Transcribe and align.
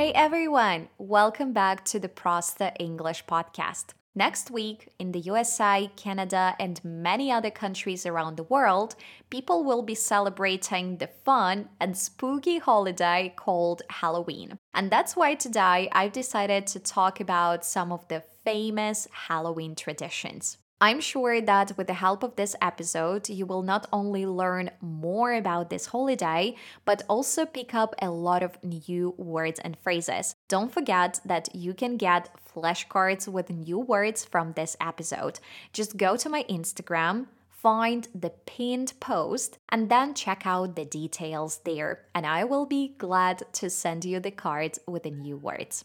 Hey 0.00 0.12
everyone, 0.12 0.88
welcome 0.96 1.52
back 1.52 1.84
to 1.84 2.00
the 2.00 2.08
Prosta 2.08 2.74
English 2.80 3.26
podcast. 3.26 3.92
Next 4.14 4.50
week, 4.50 4.88
in 4.98 5.12
the 5.12 5.18
USA, 5.18 5.90
Canada, 5.94 6.56
and 6.58 6.82
many 6.82 7.30
other 7.30 7.50
countries 7.50 8.06
around 8.06 8.38
the 8.38 8.44
world, 8.44 8.96
people 9.28 9.62
will 9.62 9.82
be 9.82 9.94
celebrating 9.94 10.96
the 10.96 11.06
fun 11.06 11.68
and 11.78 11.98
spooky 11.98 12.56
holiday 12.56 13.34
called 13.36 13.82
Halloween. 13.90 14.58
And 14.72 14.90
that's 14.90 15.16
why 15.16 15.34
today 15.34 15.90
I've 15.92 16.12
decided 16.12 16.66
to 16.68 16.80
talk 16.80 17.20
about 17.20 17.66
some 17.66 17.92
of 17.92 18.08
the 18.08 18.22
famous 18.42 19.06
Halloween 19.28 19.74
traditions. 19.74 20.56
I'm 20.82 21.00
sure 21.00 21.42
that 21.42 21.76
with 21.76 21.88
the 21.88 21.94
help 21.94 22.22
of 22.22 22.36
this 22.36 22.56
episode, 22.62 23.28
you 23.28 23.44
will 23.44 23.62
not 23.62 23.86
only 23.92 24.24
learn 24.24 24.70
more 24.80 25.34
about 25.34 25.68
this 25.68 25.86
holiday, 25.86 26.56
but 26.86 27.02
also 27.06 27.44
pick 27.44 27.74
up 27.74 27.94
a 28.00 28.10
lot 28.10 28.42
of 28.42 28.56
new 28.64 29.14
words 29.18 29.60
and 29.60 29.78
phrases. 29.78 30.34
Don't 30.48 30.72
forget 30.72 31.20
that 31.26 31.54
you 31.54 31.74
can 31.74 31.98
get 31.98 32.30
flashcards 32.54 33.28
with 33.28 33.50
new 33.50 33.78
words 33.78 34.24
from 34.24 34.54
this 34.54 34.74
episode. 34.80 35.38
Just 35.74 35.98
go 35.98 36.16
to 36.16 36.30
my 36.30 36.44
Instagram 36.44 37.26
find 37.50 38.08
the 38.14 38.30
pinned 38.46 38.94
post 39.00 39.58
and 39.68 39.90
then 39.90 40.14
check 40.14 40.46
out 40.46 40.76
the 40.76 40.84
details 40.86 41.60
there. 41.66 42.06
And 42.14 42.26
I 42.26 42.44
will 42.44 42.64
be 42.64 42.94
glad 42.96 43.42
to 43.52 43.68
send 43.68 44.06
you 44.06 44.18
the 44.18 44.30
cards 44.30 44.78
with 44.86 45.02
the 45.02 45.10
new 45.10 45.36
words. 45.36 45.84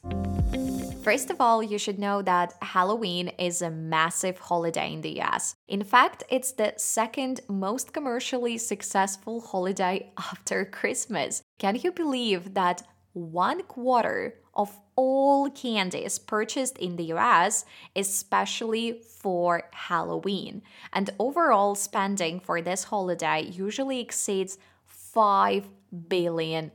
First 1.05 1.29
of 1.29 1.39
all, 1.39 1.61
you 1.61 1.77
should 1.77 1.99
know 1.99 2.23
that 2.23 2.55
Halloween 2.63 3.27
is 3.37 3.61
a 3.61 3.69
massive 3.69 4.39
holiday 4.39 4.91
in 4.91 5.01
the 5.01 5.21
US. 5.21 5.55
In 5.67 5.83
fact, 5.83 6.23
it's 6.31 6.53
the 6.53 6.73
second 6.77 7.41
most 7.47 7.93
commercially 7.93 8.57
successful 8.57 9.39
holiday 9.39 10.11
after 10.17 10.65
Christmas. 10.65 11.43
Can 11.59 11.75
you 11.75 11.91
believe 11.91 12.55
that 12.55 12.81
one 13.13 13.61
quarter 13.61 14.33
of 14.55 14.79
all 14.95 15.51
candies 15.51 16.17
purchased 16.17 16.79
in 16.79 16.95
the 16.95 17.13
US, 17.13 17.65
especially 17.95 19.03
for 19.21 19.69
Halloween. 19.73 20.63
And 20.91 21.11
overall 21.19 21.75
spending 21.75 22.39
for 22.39 22.63
this 22.63 22.85
holiday 22.85 23.43
usually 23.43 23.99
exceeds 23.99 24.57
$5 25.15 25.65
billion. 26.07 26.71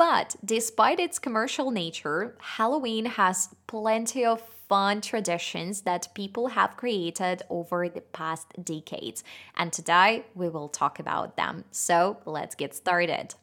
But 0.00 0.34
despite 0.42 0.98
its 0.98 1.18
commercial 1.18 1.70
nature, 1.70 2.34
Halloween 2.40 3.04
has 3.04 3.54
plenty 3.66 4.24
of 4.24 4.40
fun 4.66 5.02
traditions 5.02 5.82
that 5.82 6.08
people 6.14 6.46
have 6.46 6.78
created 6.78 7.42
over 7.50 7.86
the 7.86 8.00
past 8.00 8.46
decades. 8.64 9.22
And 9.58 9.70
today 9.70 10.24
we 10.34 10.48
will 10.48 10.70
talk 10.70 11.00
about 11.00 11.36
them. 11.36 11.64
So 11.70 12.16
let's 12.24 12.54
get 12.54 12.74
started. 12.74 13.34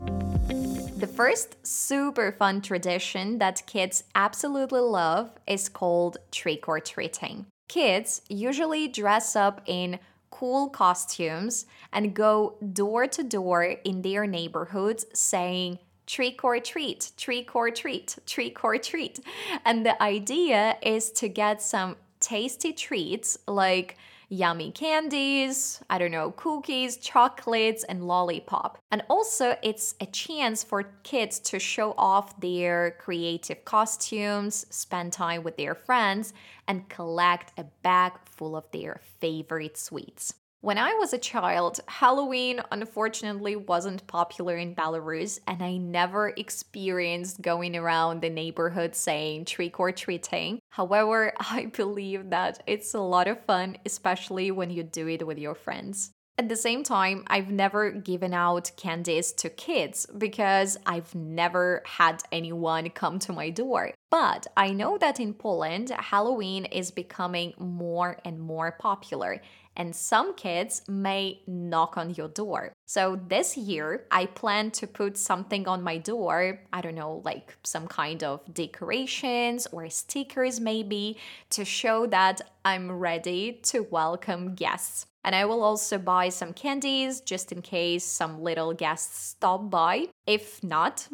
The 0.97 1.05
first 1.05 1.57
super 1.63 2.31
fun 2.31 2.61
tradition 2.61 3.37
that 3.37 3.61
kids 3.67 4.05
absolutely 4.15 4.79
love 4.79 5.29
is 5.45 5.69
called 5.69 6.17
trick 6.31 6.67
or 6.67 6.79
treating. 6.79 7.45
Kids 7.67 8.23
usually 8.29 8.87
dress 8.87 9.35
up 9.35 9.61
in 9.67 9.99
cool 10.31 10.69
costumes 10.69 11.67
and 11.93 12.15
go 12.15 12.55
door 12.73 13.05
to 13.05 13.23
door 13.23 13.63
in 13.63 14.01
their 14.01 14.25
neighborhoods 14.25 15.05
saying, 15.13 15.77
trick 16.07 16.43
or 16.43 16.59
treat, 16.59 17.11
trick 17.17 17.55
or 17.55 17.69
treat, 17.69 18.17
trick 18.25 18.63
or 18.63 18.77
treat. 18.77 19.19
And 19.65 19.85
the 19.85 20.01
idea 20.01 20.77
is 20.81 21.11
to 21.11 21.29
get 21.29 21.61
some 21.61 21.97
tasty 22.19 22.73
treats 22.73 23.37
like 23.47 23.97
yummy 24.29 24.71
candies, 24.71 25.81
I 25.89 25.97
don't 25.97 26.11
know, 26.11 26.31
cookies, 26.31 26.97
chocolates, 26.97 27.83
and 27.83 28.07
lollipop. 28.07 28.77
And 28.91 29.03
also, 29.09 29.55
it's 29.61 29.95
a 30.01 30.05
chance 30.05 30.63
for 30.63 30.83
kids 31.03 31.39
to 31.39 31.59
show 31.59 31.93
off 31.97 32.39
their 32.39 32.95
creative 32.99 33.63
costumes, 33.63 34.65
spend 34.69 35.13
time 35.13 35.43
with 35.43 35.57
their 35.57 35.75
friends, 35.75 36.33
and 36.67 36.89
collect 36.89 37.57
a 37.57 37.65
bag 37.83 38.13
full 38.25 38.55
of 38.55 38.69
their 38.71 38.99
favorite 39.19 39.77
sweets. 39.77 40.33
When 40.61 40.79
I 40.79 40.95
was 40.95 41.13
a 41.13 41.19
child, 41.19 41.81
Halloween 41.87 42.61
unfortunately 42.71 43.55
wasn't 43.55 44.07
popular 44.07 44.57
in 44.57 44.73
Belarus, 44.73 45.37
and 45.45 45.61
I 45.61 45.77
never 45.77 46.29
experienced 46.35 47.43
going 47.43 47.75
around 47.75 48.21
the 48.21 48.31
neighborhood 48.31 48.95
saying 48.95 49.45
trick 49.45 49.79
or 49.79 49.91
treating. 49.91 50.59
However, 50.71 51.33
I 51.39 51.67
believe 51.67 52.31
that 52.31 52.63
it's 52.65 52.95
a 52.95 52.99
lot 52.99 53.27
of 53.27 53.45
fun, 53.45 53.77
especially 53.85 54.49
when 54.49 54.71
you 54.71 54.81
do 54.81 55.07
it 55.07 55.27
with 55.27 55.37
your 55.37 55.53
friends. 55.53 56.09
At 56.39 56.49
the 56.49 56.55
same 56.55 56.83
time, 56.83 57.23
I've 57.25 57.49
never 57.49 57.89
given 57.89 58.31
out 58.31 58.69
candies 58.77 59.31
to 59.33 59.49
kids 59.49 60.05
because 60.19 60.77
I've 60.85 61.15
never 61.15 61.81
had 61.83 62.21
anyone 62.31 62.91
come 62.91 63.17
to 63.19 63.33
my 63.33 63.49
door. 63.49 63.91
But 64.11 64.45
I 64.55 64.71
know 64.71 64.99
that 64.99 65.19
in 65.19 65.33
Poland, 65.33 65.89
Halloween 65.89 66.65
is 66.65 66.91
becoming 66.91 67.53
more 67.57 68.19
and 68.23 68.39
more 68.39 68.71
popular, 68.71 69.41
and 69.77 69.95
some 69.95 70.33
kids 70.33 70.81
may 70.89 71.39
knock 71.47 71.97
on 71.97 72.09
your 72.15 72.27
door. 72.27 72.73
So 72.85 73.19
this 73.27 73.55
year, 73.55 74.05
I 74.11 74.25
plan 74.25 74.71
to 74.71 74.87
put 74.87 75.17
something 75.17 75.67
on 75.67 75.83
my 75.83 75.99
door. 75.99 76.59
I 76.73 76.81
don't 76.81 76.95
know, 76.95 77.21
like 77.23 77.55
some 77.63 77.87
kind 77.87 78.23
of 78.23 78.41
decorations 78.53 79.67
or 79.71 79.89
stickers, 79.89 80.59
maybe, 80.59 81.17
to 81.51 81.63
show 81.63 82.07
that 82.07 82.41
I'm 82.65 82.91
ready 82.91 83.59
to 83.63 83.83
welcome 83.83 84.55
guests. 84.55 85.05
And 85.23 85.35
I 85.35 85.45
will 85.45 85.61
also 85.61 85.97
buy 85.97 86.29
some 86.29 86.53
candies 86.53 87.19
just 87.19 87.51
in 87.51 87.61
case 87.61 88.05
some 88.05 88.41
little 88.41 88.73
guests 88.73 89.19
stop 89.19 89.69
by. 89.69 90.07
If 90.25 90.63
not, 90.63 91.05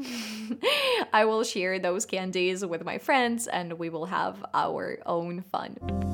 I 1.13 1.25
will 1.25 1.43
share 1.43 1.79
those 1.79 2.05
candies 2.05 2.63
with 2.63 2.85
my 2.85 2.99
friends 2.99 3.47
and 3.47 3.73
we 3.73 3.89
will 3.89 4.05
have 4.05 4.45
our 4.53 4.99
own 5.07 5.41
fun. 5.41 6.12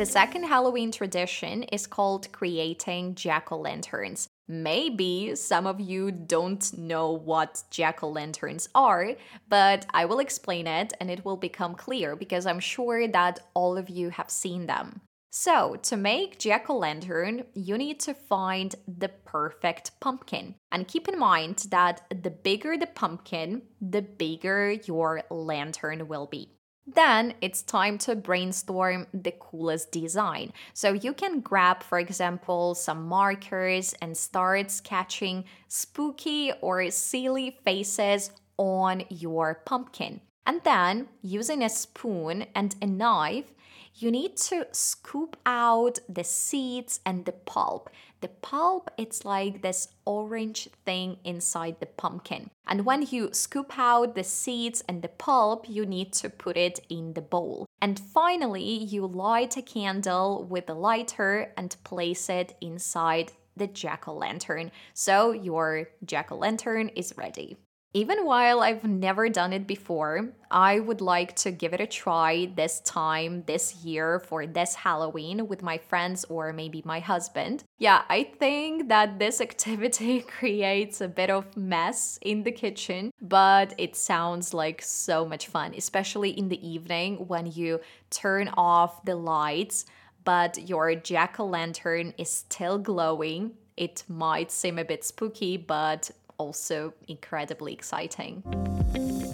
The 0.00 0.06
second 0.06 0.44
Halloween 0.44 0.92
tradition 0.92 1.62
is 1.64 1.86
called 1.86 2.32
creating 2.32 3.16
jack 3.16 3.52
o' 3.52 3.58
lanterns. 3.58 4.30
Maybe 4.48 5.34
some 5.34 5.66
of 5.66 5.78
you 5.78 6.10
don't 6.10 6.78
know 6.78 7.12
what 7.12 7.62
jack 7.70 8.02
o' 8.02 8.08
lanterns 8.08 8.70
are, 8.74 9.10
but 9.50 9.84
I 9.90 10.06
will 10.06 10.20
explain 10.20 10.66
it 10.66 10.94
and 11.00 11.10
it 11.10 11.22
will 11.26 11.36
become 11.36 11.74
clear 11.74 12.16
because 12.16 12.46
I'm 12.46 12.60
sure 12.60 13.08
that 13.08 13.40
all 13.52 13.76
of 13.76 13.90
you 13.90 14.08
have 14.08 14.30
seen 14.30 14.64
them. 14.64 15.02
So, 15.32 15.76
to 15.82 15.98
make 15.98 16.38
jack 16.38 16.70
o' 16.70 16.78
lantern, 16.78 17.44
you 17.52 17.76
need 17.76 18.00
to 18.00 18.14
find 18.14 18.74
the 18.88 19.10
perfect 19.10 20.00
pumpkin. 20.00 20.54
And 20.72 20.88
keep 20.88 21.08
in 21.08 21.18
mind 21.18 21.66
that 21.68 22.06
the 22.08 22.30
bigger 22.30 22.78
the 22.78 22.86
pumpkin, 22.86 23.64
the 23.82 24.00
bigger 24.00 24.70
your 24.70 25.24
lantern 25.28 26.08
will 26.08 26.24
be. 26.24 26.56
Then 26.94 27.34
it's 27.40 27.62
time 27.62 27.98
to 27.98 28.16
brainstorm 28.16 29.06
the 29.12 29.32
coolest 29.38 29.92
design. 29.92 30.52
So 30.74 30.92
you 30.92 31.12
can 31.12 31.40
grab, 31.40 31.82
for 31.82 31.98
example, 31.98 32.74
some 32.74 33.06
markers 33.06 33.94
and 34.00 34.16
start 34.16 34.70
sketching 34.70 35.44
spooky 35.68 36.52
or 36.60 36.90
silly 36.90 37.58
faces 37.64 38.32
on 38.56 39.04
your 39.08 39.62
pumpkin. 39.66 40.20
And 40.46 40.62
then, 40.64 41.08
using 41.22 41.62
a 41.62 41.68
spoon 41.68 42.46
and 42.54 42.74
a 42.82 42.86
knife, 42.86 43.52
you 43.94 44.10
need 44.10 44.36
to 44.36 44.66
scoop 44.72 45.36
out 45.44 45.98
the 46.08 46.24
seeds 46.24 47.00
and 47.04 47.24
the 47.24 47.32
pulp. 47.32 47.90
The 48.20 48.28
pulp, 48.28 48.90
it's 48.98 49.24
like 49.24 49.62
this 49.62 49.88
orange 50.04 50.68
thing 50.84 51.18
inside 51.24 51.76
the 51.80 51.86
pumpkin. 51.86 52.50
And 52.66 52.84
when 52.84 53.02
you 53.02 53.30
scoop 53.32 53.78
out 53.78 54.14
the 54.14 54.24
seeds 54.24 54.82
and 54.88 55.02
the 55.02 55.08
pulp, 55.08 55.66
you 55.68 55.86
need 55.86 56.12
to 56.14 56.28
put 56.28 56.56
it 56.56 56.80
in 56.88 57.14
the 57.14 57.22
bowl. 57.22 57.66
And 57.80 57.98
finally, 57.98 58.84
you 58.84 59.06
light 59.06 59.56
a 59.56 59.62
candle 59.62 60.44
with 60.44 60.68
a 60.68 60.74
lighter 60.74 61.52
and 61.56 61.74
place 61.84 62.28
it 62.28 62.56
inside 62.60 63.32
the 63.56 63.66
jack 63.66 64.06
o' 64.08 64.14
lantern. 64.14 64.70
So 64.94 65.32
your 65.32 65.88
jack 66.04 66.30
o' 66.30 66.36
lantern 66.36 66.88
is 66.90 67.14
ready. 67.16 67.56
Even 67.92 68.24
while 68.24 68.60
I've 68.60 68.84
never 68.84 69.28
done 69.28 69.52
it 69.52 69.66
before, 69.66 70.28
I 70.48 70.78
would 70.78 71.00
like 71.00 71.34
to 71.36 71.50
give 71.50 71.74
it 71.74 71.80
a 71.80 71.88
try 71.88 72.46
this 72.54 72.78
time, 72.80 73.42
this 73.46 73.84
year, 73.84 74.20
for 74.20 74.46
this 74.46 74.76
Halloween 74.76 75.48
with 75.48 75.64
my 75.64 75.76
friends 75.76 76.24
or 76.28 76.52
maybe 76.52 76.82
my 76.84 77.00
husband. 77.00 77.64
Yeah, 77.78 78.02
I 78.08 78.30
think 78.38 78.88
that 78.90 79.18
this 79.18 79.40
activity 79.40 80.20
creates 80.38 81.00
a 81.00 81.08
bit 81.08 81.30
of 81.30 81.56
mess 81.56 82.16
in 82.22 82.44
the 82.44 82.52
kitchen, 82.52 83.12
but 83.20 83.74
it 83.76 83.96
sounds 83.96 84.54
like 84.54 84.82
so 84.82 85.26
much 85.26 85.48
fun, 85.48 85.74
especially 85.76 86.30
in 86.30 86.48
the 86.48 86.64
evening 86.64 87.26
when 87.26 87.46
you 87.46 87.80
turn 88.10 88.50
off 88.56 89.04
the 89.04 89.16
lights, 89.16 89.84
but 90.22 90.68
your 90.68 90.94
jack 90.94 91.40
o' 91.40 91.44
lantern 91.46 92.14
is 92.18 92.30
still 92.30 92.78
glowing. 92.78 93.54
It 93.76 94.04
might 94.06 94.52
seem 94.52 94.78
a 94.78 94.84
bit 94.84 95.02
spooky, 95.02 95.56
but 95.56 96.10
also 96.40 96.94
incredibly 97.06 97.74
exciting. 97.74 98.42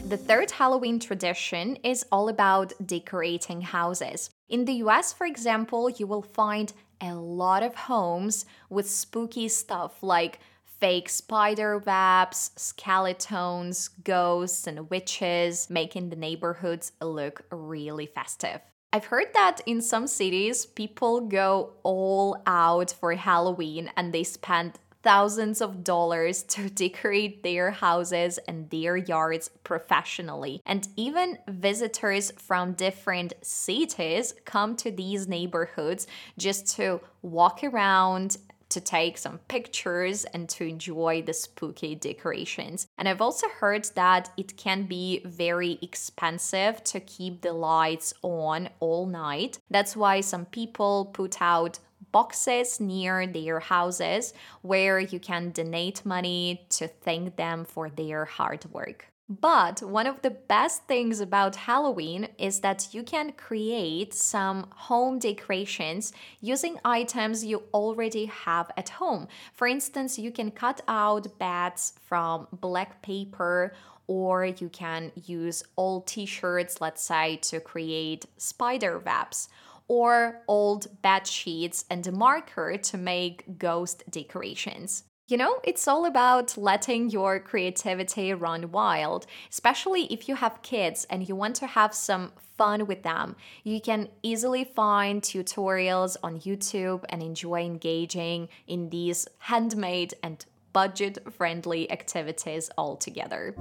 The 0.08 0.16
third 0.16 0.50
Halloween 0.50 0.98
tradition 0.98 1.76
is 1.84 2.04
all 2.10 2.28
about 2.28 2.72
decorating 2.84 3.60
houses. 3.60 4.30
In 4.48 4.64
the 4.64 4.78
US, 4.84 5.12
for 5.12 5.24
example, 5.24 5.88
you 5.88 6.06
will 6.08 6.26
find 6.42 6.72
a 7.00 7.14
lot 7.14 7.62
of 7.62 7.74
homes 7.74 8.44
with 8.68 8.90
spooky 8.90 9.46
stuff 9.48 10.02
like 10.02 10.40
fake 10.80 11.08
spider 11.08 11.78
webs, 11.78 12.50
skeletons, 12.56 13.88
ghosts, 14.02 14.66
and 14.66 14.90
witches, 14.90 15.70
making 15.70 16.10
the 16.10 16.16
neighborhoods 16.16 16.90
look 17.00 17.42
really 17.52 18.06
festive. 18.06 18.60
I've 18.92 19.04
heard 19.04 19.32
that 19.34 19.60
in 19.66 19.80
some 19.80 20.06
cities, 20.06 20.66
people 20.66 21.20
go 21.20 21.74
all 21.82 22.42
out 22.46 22.90
for 22.98 23.12
Halloween 23.14 23.90
and 23.96 24.12
they 24.12 24.24
spend 24.24 24.78
thousands 25.06 25.60
of 25.60 25.84
dollars 25.84 26.42
to 26.42 26.68
decorate 26.82 27.44
their 27.44 27.70
houses 27.70 28.38
and 28.48 28.68
their 28.70 28.96
yards 28.96 29.48
professionally. 29.62 30.60
And 30.66 30.88
even 30.96 31.38
visitors 31.46 32.32
from 32.32 32.72
different 32.72 33.34
cities 33.40 34.34
come 34.44 34.74
to 34.78 34.90
these 34.90 35.28
neighborhoods 35.28 36.08
just 36.36 36.74
to 36.76 37.00
walk 37.22 37.62
around 37.62 38.36
to 38.68 38.80
take 38.80 39.16
some 39.16 39.38
pictures 39.46 40.24
and 40.24 40.48
to 40.48 40.64
enjoy 40.64 41.22
the 41.22 41.32
spooky 41.32 41.94
decorations. 41.94 42.88
And 42.98 43.08
I've 43.08 43.20
also 43.20 43.48
heard 43.48 43.88
that 43.94 44.30
it 44.36 44.56
can 44.56 44.86
be 44.86 45.22
very 45.24 45.78
expensive 45.82 46.82
to 46.84 46.98
keep 46.98 47.42
the 47.42 47.52
lights 47.52 48.12
on 48.22 48.70
all 48.80 49.06
night. 49.06 49.60
That's 49.70 49.96
why 49.96 50.20
some 50.20 50.46
people 50.46 51.10
put 51.12 51.40
out 51.40 51.78
boxes 52.16 52.80
near 52.80 53.26
their 53.26 53.60
houses 53.60 54.32
where 54.62 54.98
you 54.98 55.20
can 55.20 55.50
donate 55.50 55.98
money 56.06 56.66
to 56.70 56.88
thank 56.88 57.36
them 57.36 57.62
for 57.62 57.90
their 57.90 58.24
hard 58.24 58.64
work. 58.72 59.00
But 59.28 59.82
one 59.82 60.06
of 60.06 60.22
the 60.22 60.30
best 60.54 60.78
things 60.84 61.20
about 61.20 61.56
Halloween 61.68 62.28
is 62.38 62.60
that 62.60 62.94
you 62.94 63.02
can 63.02 63.32
create 63.32 64.14
some 64.14 64.58
home 64.86 65.18
decorations 65.18 66.14
using 66.40 66.78
items 66.84 67.44
you 67.44 67.64
already 67.74 68.24
have 68.46 68.70
at 68.78 68.88
home. 69.00 69.28
For 69.52 69.66
instance, 69.66 70.18
you 70.18 70.30
can 70.30 70.50
cut 70.52 70.80
out 70.88 71.38
bats 71.38 71.92
from 72.08 72.46
black 72.50 73.02
paper 73.02 73.74
or 74.06 74.46
you 74.46 74.68
can 74.70 75.12
use 75.26 75.64
old 75.76 76.06
t 76.06 76.24
shirts, 76.24 76.80
let's 76.80 77.02
say, 77.02 77.36
to 77.48 77.60
create 77.60 78.24
spider 78.38 78.98
webs 78.98 79.48
or 79.88 80.42
old 80.48 80.86
bed 81.02 81.26
sheets 81.26 81.84
and 81.90 82.06
a 82.06 82.12
marker 82.12 82.76
to 82.76 82.98
make 82.98 83.58
ghost 83.58 84.02
decorations. 84.10 85.04
You 85.28 85.36
know, 85.36 85.58
it's 85.64 85.88
all 85.88 86.06
about 86.06 86.56
letting 86.56 87.10
your 87.10 87.40
creativity 87.40 88.32
run 88.32 88.70
wild, 88.70 89.26
especially 89.50 90.04
if 90.04 90.28
you 90.28 90.36
have 90.36 90.62
kids 90.62 91.04
and 91.10 91.28
you 91.28 91.34
want 91.34 91.56
to 91.56 91.66
have 91.66 91.92
some 91.92 92.30
fun 92.56 92.86
with 92.86 93.02
them. 93.02 93.34
You 93.64 93.80
can 93.80 94.08
easily 94.22 94.62
find 94.62 95.20
tutorials 95.20 96.16
on 96.22 96.38
YouTube 96.38 97.04
and 97.08 97.22
enjoy 97.22 97.64
engaging 97.64 98.48
in 98.68 98.88
these 98.90 99.26
handmade 99.38 100.14
and 100.22 100.46
budget 100.72 101.18
friendly 101.32 101.90
activities 101.90 102.70
altogether. 102.78 103.52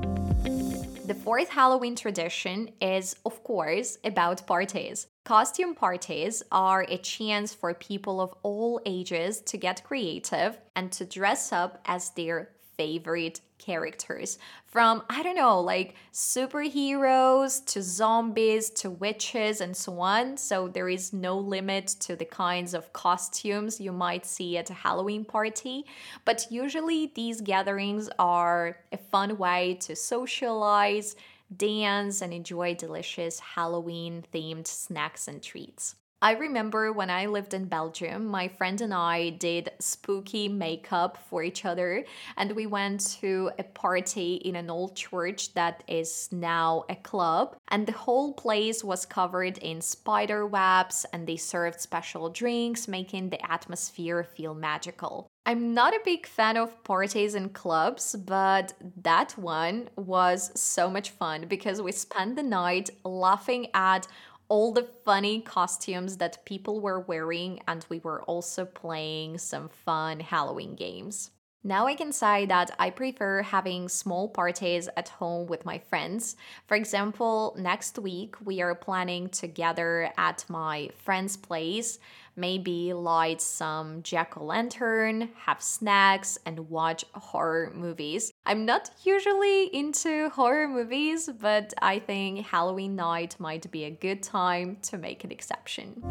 The 1.05 1.17
fourth 1.23 1.49
Halloween 1.49 1.95
tradition 1.95 2.69
is, 2.79 3.15
of 3.25 3.43
course, 3.43 3.97
about 4.03 4.45
parties. 4.45 5.07
Costume 5.25 5.73
parties 5.73 6.43
are 6.51 6.85
a 6.87 6.99
chance 6.99 7.51
for 7.51 7.73
people 7.73 8.21
of 8.21 8.35
all 8.43 8.79
ages 8.85 9.41
to 9.41 9.57
get 9.57 9.83
creative 9.83 10.55
and 10.75 10.91
to 10.91 11.03
dress 11.03 11.51
up 11.51 11.81
as 11.85 12.11
their 12.11 12.49
favorite 12.77 13.41
characters 13.57 14.37
from 14.67 15.01
I 15.09 15.23
don't 15.23 15.35
know, 15.35 15.61
like 15.61 15.95
superheroes 16.13 17.65
to 17.67 17.81
zombies 17.81 18.69
to 18.81 18.91
witches 18.91 19.61
and 19.61 19.75
so 19.75 19.99
on. 19.99 20.37
So 20.37 20.67
there 20.67 20.89
is 20.89 21.11
no 21.11 21.39
limit 21.39 21.87
to 22.01 22.15
the 22.15 22.25
kinds 22.25 22.75
of 22.75 22.93
costumes 22.93 23.81
you 23.81 23.93
might 23.93 24.27
see 24.27 24.57
at 24.57 24.69
a 24.69 24.73
Halloween 24.73 25.25
party. 25.25 25.85
But 26.23 26.45
usually 26.51 27.13
these 27.15 27.41
gatherings 27.41 28.09
are 28.19 28.77
a 28.91 28.97
fun 28.97 29.37
way 29.39 29.75
to 29.81 29.95
socialize, 29.95 31.15
dance, 31.55 32.21
and 32.21 32.33
enjoy 32.33 32.75
delicious 32.75 33.39
Halloween 33.39 34.23
themed 34.33 34.67
snacks 34.67 35.27
and 35.27 35.41
treats. 35.41 35.95
I 36.21 36.31
remember 36.31 36.91
when 36.91 37.09
I 37.09 37.25
lived 37.25 37.53
in 37.53 37.65
Belgium, 37.65 38.25
my 38.25 38.47
friend 38.47 38.79
and 38.81 38.93
I 38.93 39.31
did 39.31 39.69
spooky 39.79 40.47
makeup 40.47 41.17
for 41.29 41.43
each 41.43 41.65
other, 41.65 42.05
and 42.37 42.51
we 42.53 42.65
went 42.65 43.01
to 43.21 43.51
a 43.59 43.63
party 43.63 44.35
in 44.35 44.55
an 44.55 44.69
old 44.69 44.95
church 44.95 45.53
that 45.53 45.83
is 45.87 46.29
now 46.31 46.85
a 46.89 46.95
club. 46.95 47.57
And 47.67 47.85
the 47.85 47.91
whole 47.91 48.33
place 48.33 48.83
was 48.83 49.05
covered 49.05 49.57
in 49.57 49.81
spider 49.81 50.47
webs, 50.47 51.05
and 51.11 51.27
they 51.27 51.37
served 51.37 51.81
special 51.81 52.29
drinks, 52.29 52.87
making 52.87 53.29
the 53.29 53.51
atmosphere 53.51 54.23
feel 54.23 54.55
magical. 54.55 55.27
I'm 55.45 55.75
not 55.75 55.93
a 55.93 56.01
big 56.03 56.25
fan 56.25 56.57
of 56.57 56.83
parties 56.83 57.35
and 57.35 57.53
clubs, 57.53 58.15
but 58.15 58.73
that 59.03 59.37
one 59.37 59.89
was 59.95 60.51
so 60.59 60.89
much 60.89 61.11
fun 61.11 61.45
because 61.47 61.83
we 61.83 61.91
spent 61.91 62.35
the 62.35 62.41
night 62.41 62.89
laughing 63.03 63.67
at 63.75 64.07
all 64.47 64.71
the 64.71 64.87
funny 65.03 65.41
costumes 65.41 66.17
that 66.17 66.45
people 66.45 66.79
were 66.79 66.99
wearing, 66.99 67.61
and 67.67 67.85
we 67.89 67.99
were 67.99 68.21
also 68.23 68.65
playing 68.65 69.37
some 69.37 69.69
fun 69.69 70.19
Halloween 70.19 70.75
games. 70.75 71.31
Now 71.63 71.87
I 71.87 71.95
can 71.95 72.11
say 72.11 72.45
that 72.45 72.69
I 72.77 72.91
prefer 72.91 73.41
having 73.41 73.89
small 73.89 74.29
parties 74.29 74.87
at 74.95 75.09
home 75.09 75.47
with 75.47 75.65
my 75.65 75.79
friends. 75.79 76.35
For 76.67 76.75
example, 76.75 77.55
next 77.57 77.97
week 77.97 78.35
we 78.45 78.61
are 78.61 78.75
planning 78.75 79.29
to 79.29 79.47
gather 79.47 80.11
at 80.15 80.45
my 80.47 80.91
friend's 81.03 81.35
place 81.35 81.97
maybe 82.35 82.93
light 82.93 83.41
some 83.41 84.03
jack 84.03 84.37
o' 84.37 84.43
lantern, 84.43 85.29
have 85.45 85.61
snacks, 85.61 86.37
and 86.45 86.69
watch 86.69 87.05
horror 87.13 87.71
movies. 87.73 88.31
I'm 88.47 88.63
not 88.63 88.91
usually 89.03 89.75
into 89.75 90.29
horror 90.29 90.67
movies, 90.67 91.27
but 91.39 91.73
I 91.81 91.97
think 91.97 92.45
Halloween 92.45 92.95
night 92.95 93.35
might 93.39 93.71
be 93.71 93.85
a 93.85 93.89
good 93.89 94.21
time 94.21 94.77
to 94.83 94.99
make 94.99 95.23
an 95.23 95.31
exception. 95.31 96.03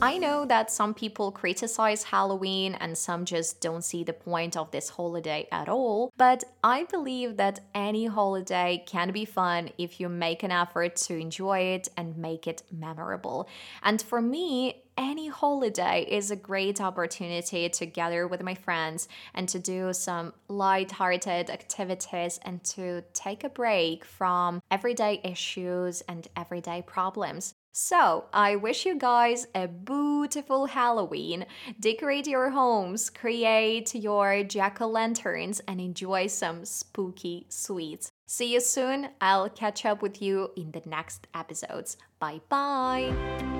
I 0.00 0.16
know 0.16 0.46
that 0.46 0.70
some 0.70 0.94
people 0.94 1.32
criticize 1.32 2.04
Halloween 2.04 2.74
and 2.76 2.96
some 2.96 3.24
just 3.24 3.60
don't 3.60 3.82
see 3.82 4.04
the 4.04 4.12
point 4.12 4.56
of 4.56 4.70
this 4.70 4.88
holiday 4.90 5.48
at 5.50 5.68
all, 5.68 6.12
but 6.16 6.44
I 6.62 6.84
believe 6.84 7.36
that 7.38 7.58
any 7.74 8.06
holiday 8.06 8.84
can 8.86 9.10
be 9.10 9.24
fun 9.24 9.70
if 9.76 9.98
you 9.98 10.08
make 10.08 10.44
an 10.44 10.52
effort 10.52 10.94
to 10.96 11.16
enjoy 11.16 11.58
it 11.74 11.88
and 11.96 12.16
make 12.16 12.46
it 12.46 12.62
memorable. 12.70 13.48
And 13.82 14.00
for 14.00 14.22
me, 14.22 14.84
any 15.00 15.28
holiday 15.28 16.06
is 16.08 16.30
a 16.30 16.36
great 16.36 16.80
opportunity 16.80 17.68
to 17.70 17.86
gather 17.86 18.28
with 18.28 18.42
my 18.42 18.54
friends 18.54 19.08
and 19.34 19.48
to 19.48 19.58
do 19.58 19.92
some 19.92 20.34
light-hearted 20.48 21.50
activities 21.50 22.38
and 22.44 22.62
to 22.62 23.02
take 23.14 23.42
a 23.42 23.48
break 23.48 24.04
from 24.04 24.60
everyday 24.70 25.20
issues 25.24 26.02
and 26.02 26.28
everyday 26.36 26.82
problems. 26.82 27.54
So, 27.72 28.24
I 28.32 28.56
wish 28.56 28.84
you 28.84 28.98
guys 28.98 29.46
a 29.54 29.68
beautiful 29.68 30.66
Halloween. 30.66 31.46
Decorate 31.78 32.26
your 32.26 32.50
homes, 32.50 33.08
create 33.10 33.94
your 33.94 34.42
jack 34.42 34.80
o' 34.80 34.88
lanterns, 34.88 35.60
and 35.68 35.80
enjoy 35.80 36.26
some 36.26 36.64
spooky 36.64 37.46
sweets. 37.48 38.10
See 38.26 38.52
you 38.52 38.60
soon. 38.60 39.10
I'll 39.20 39.48
catch 39.48 39.86
up 39.86 40.02
with 40.02 40.20
you 40.20 40.50
in 40.56 40.72
the 40.72 40.82
next 40.84 41.28
episodes. 41.32 41.96
Bye 42.18 42.40
bye. 42.48 43.59